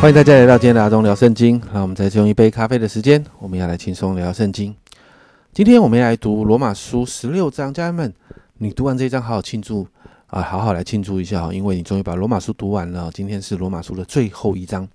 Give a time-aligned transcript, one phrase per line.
[0.00, 1.60] 欢迎大家来到今天的阿东聊圣经。
[1.74, 4.74] 那我们再次用一杯咖啡的时间，我们要来轻松聊圣经。
[5.52, 8.10] 今天我们要来读罗马书十六章，家人们，
[8.56, 9.86] 你读完这一章，好好庆祝
[10.28, 13.10] 啊，好好来庆祝一下，因为你终于把罗马书读完了。
[13.12, 14.88] 今天是罗马书的最后一章。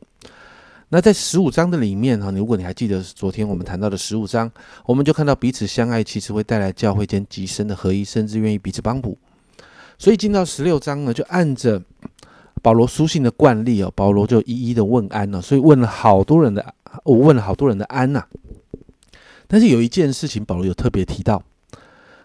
[0.89, 4.51] 那在十五章的里面哈，如果你还记得昨天我们谈到的十五章，
[4.87, 9.15] 我们就看到彼此相爱，其实会带来教会间极深的合一，甚至愿意彼此帮补。
[9.99, 11.79] 所以进到十六章呢，就按着。
[12.61, 16.73] 保罗书信的惯例哦，保罗就一一的问安了，所以问了好多人的，
[17.03, 18.25] 我问了好多人的安呐。
[19.47, 21.43] 但是有一件事情，保罗有特别提到，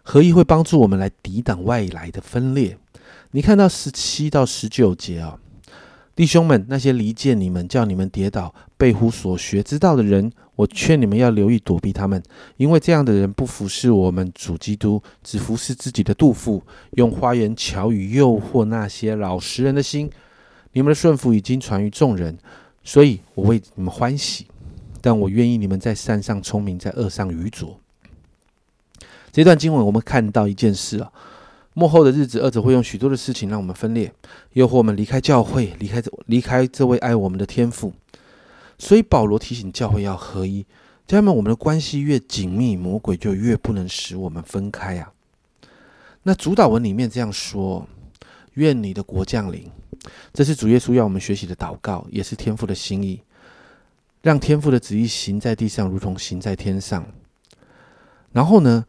[0.02, 2.78] 合一会帮助我们来抵挡外来的分裂。
[3.32, 5.38] 你看到十七到十九节啊。
[6.16, 12.22] 弟兄们，那些离间你们、叫你们跌倒、背乎所学之道的人，我劝你们要留意躲避他们，
[12.58, 20.10] 因为这样的人不服侍我们主基督，只服侍自己的肚腹，用花言巧语诱惑那些老实人的心。
[20.72, 22.36] 你们的顺服已经传于众人，
[22.84, 24.46] 所以我为你们欢喜。
[25.00, 27.78] 但我愿意你们在善上聪明，在恶上愚拙。
[29.32, 31.10] 这段经文，我们看到一件事啊。
[31.72, 34.12] 幕后的日子，二者会用许多的事情让我们分裂，
[34.54, 37.92] 诱惑我们离开教会，离开这离开这位爱我们的天父。
[38.76, 40.66] 所以保罗提醒教会要合一，
[41.06, 45.12] 家人们，我们的关系越紧密，魔鬼就越不能使我们分开啊。
[46.24, 47.86] 那主导文里面这样说：
[48.54, 49.70] 愿你的国降临。
[50.32, 53.22] 这是主耶稣要我们学习的祷告，也是天父的心意，
[54.22, 57.06] 让天父的旨意行在地上，如同行在天上。
[58.32, 58.84] 然后呢？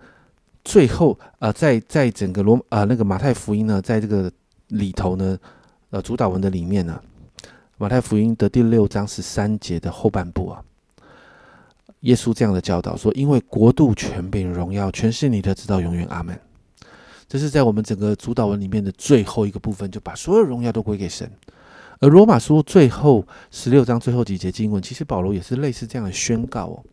[0.64, 4.32] 最后，呃，在在整个罗呃那个马太福音呢，在这个
[4.68, 5.38] 里头呢，
[5.90, 7.02] 呃，主导文的里面呢，
[7.78, 10.64] 马太福音的第六章十三节的后半部啊，
[12.02, 16.40] 耶稣这样的教导说：“因为国度、权柄、荣耀，全是你的，直到永远。”阿门。
[17.28, 21.30] 这是在我们整个主导文里面的最后一个部分，就把所有荣耀都归给神。
[22.00, 26.84] 而罗马书最后十六章最后几节经文，其实保罗也是类似这样的宣告哦，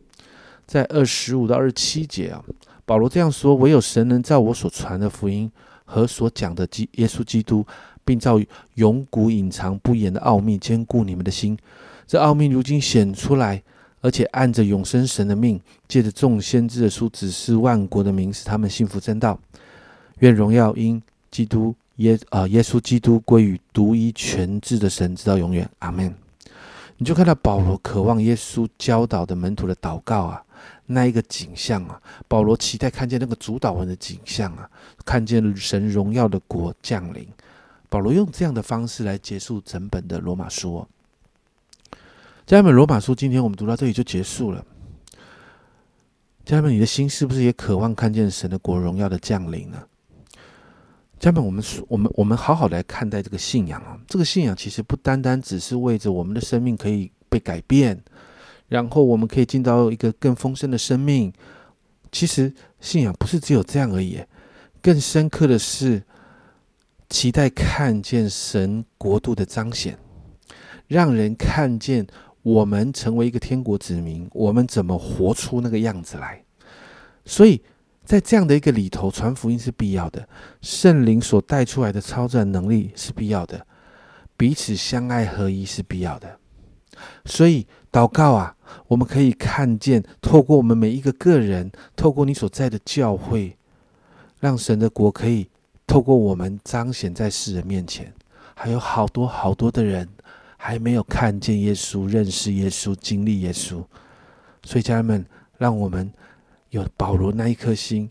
[0.69, 2.43] 在二十五到二十七节啊。
[2.85, 5.51] 保罗这样说：“唯有神能照我所传的福音
[5.83, 7.65] 和所讲的基耶稣基督，
[8.05, 8.39] 并照
[8.75, 11.57] 永古隐藏不言的奥秘兼顾你们的心。
[12.05, 13.61] 这奥秘如今显出来，
[14.01, 19.39] 而且按着永生神的命，借着众先知的书指示万国的名，使他们信服真道。
[20.19, 21.01] 愿荣耀因
[21.31, 25.67] 基督耶啊耶稣基督归于独一全智的神，直到永远。
[25.79, 26.13] 阿门。”
[26.99, 30.43] 你就看到保罗渴望耶稣教导的门徒的祷告啊。
[30.87, 34.69] 那一个景象啊，保罗期待看见那个主导文的景象啊，
[35.05, 37.25] 看见神荣耀的国降临。
[37.87, 40.85] 保罗用这样的方式来结束整本的罗马书。
[42.45, 44.65] 家人们，罗马书今天我们读到这里就结束了。
[46.43, 49.81] 家人们，你的心是不是也渴望看见神的国荣耀的降临呢？
[51.19, 58.01] 家人们，我们说我们我们好好来看待这个信仰啊，这个信仰其实不单单只是为着我们的生命可以被改变。
[58.69, 61.33] 然后我们可以进到一个更丰盛的生命。
[62.11, 64.23] 其实信仰不是只有这样而已，
[64.81, 66.01] 更深刻的是
[67.09, 69.97] 期待看见神国度的彰显，
[70.87, 72.07] 让人看见
[72.43, 76.41] 我们成为一个天国子民，我们怎么活出那个样子来。
[77.25, 77.61] 所以
[78.09, 80.27] 在这样的一个里头，传福音是必要的，
[80.63, 83.67] 圣灵所带出来的超自然能力是必要的，
[84.35, 86.39] 彼此相爱合一是必要的。
[87.25, 88.55] 所以祷告啊。
[88.87, 93.55] 我们可以看见，透过我们每一个个人，透过你所在的教会，
[94.39, 95.47] 让神的国可以
[95.85, 98.11] 透过我们彰显在世人面前。
[98.55, 100.07] 还有好多好多的人
[100.55, 103.83] 还没有看见耶稣、认识耶稣、经历耶稣。
[104.63, 105.25] 所以家人们，
[105.57, 106.11] 让我们
[106.69, 108.09] 有保罗那一颗心，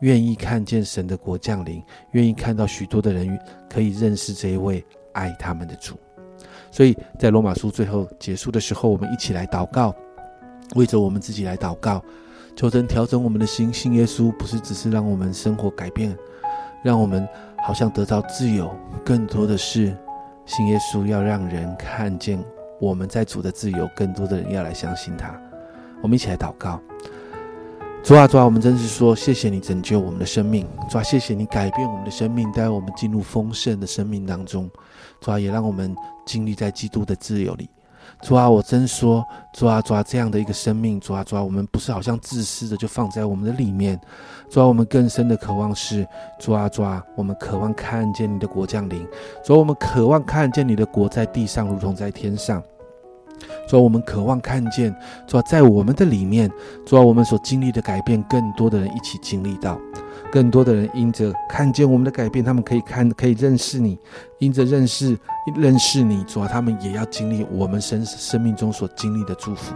[0.00, 5.96] 愿意看见神的国降临，愿意看到许多的人可以认识这一位爱他们的主。
[6.70, 9.94] 所以在罗马书最后结束的时候，我们一起来祷告，
[10.74, 12.04] 为着我们自己来祷告，
[12.54, 13.72] 求神调整我们的心。
[13.72, 16.16] 信耶稣不是只是让我们生活改变，
[16.84, 17.26] 让我们
[17.66, 18.70] 好像得到自由，
[19.04, 19.96] 更多的是
[20.44, 22.38] 信耶稣要让人看见
[22.80, 23.88] 我们在主的自由。
[23.96, 25.34] 更多的人要来相信他。
[26.02, 26.80] 我们一起来祷告。
[28.06, 34.70] 主啊，主啊，我们真是说，谢谢你拯救我们的生命，主啊，谢谢你改变我们的生命，带我们进入丰盛的生命当中，
[35.20, 35.92] 主啊，也让我们
[36.24, 37.68] 经历在基督的自由里。
[38.22, 44.00] 主啊，我真说，主啊，主啊，这样的一个生命，主啊，主啊，我们不是好像自私的就放在我们的里面，
[44.48, 46.06] 主啊，我们更深的渴望是，
[46.38, 49.04] 主啊，主啊，我们渴望看见你的国降临，
[49.44, 52.62] 主啊，我们渴望看见你的国在地上如同在天上。
[53.66, 54.94] 主啊，我们渴望看见，
[55.26, 56.50] 主啊，在我们的里面，
[56.84, 59.78] 主啊，我们所经历的改变，更多的人一起经历到。
[60.32, 63.98] 更多的人因着看见我们的改变，他们可以看，可以认识你，
[64.38, 65.16] 因着认识
[65.56, 69.74] 认识你，主啊，他们也要经历我们生生命中所经历的祝福。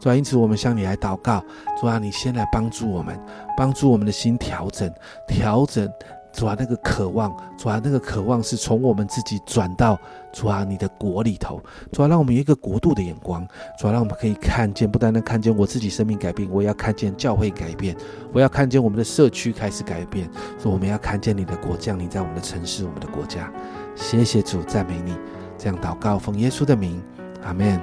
[0.00, 1.42] 主啊，因此我们向你来祷告，
[1.80, 3.18] 主啊，你先来帮助我们，
[3.56, 4.92] 帮助我们的心调整，
[5.28, 5.88] 调整。
[6.34, 9.96] 主啊，那个渴望，主啊，那个渴望是从我们自己转到
[10.32, 11.62] 主啊你的国里头。
[11.92, 13.46] 主啊，让我们有一个国度的眼光。
[13.78, 17.96] 主啊，让我们可以看见，不单单看见我自己生命改变，我也要看见教会改变，
[18.32, 20.28] 我要看见我们的社区开始改变。
[20.60, 23.48] 说我们要看见你的国降临在我们的城市、我们的国家。
[23.94, 25.16] 谢谢主，赞美你。
[25.56, 27.00] 这样祷告，奉耶稣的名，
[27.44, 27.80] 阿门。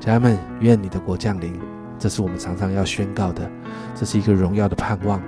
[0.00, 1.60] 家人们，愿你的国降临，
[1.98, 3.48] 这是我们常常要宣告的，
[3.94, 5.22] 这是一个荣耀的盼望。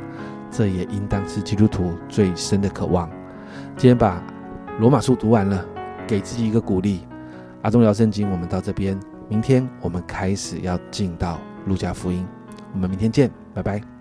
[0.51, 3.11] 这也应当是基督徒最深的渴望。
[3.77, 4.23] 今天把
[4.79, 5.65] 罗马书读完了，
[6.07, 7.07] 给自己一个鼓励。
[7.63, 8.99] 阿忠聊圣经，我们到这边，
[9.29, 12.27] 明天我们开始要进到路加福音。
[12.73, 13.96] 我们明天见，拜拜。